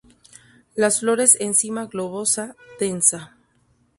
[0.73, 3.35] Las flores en cima globosa, densa.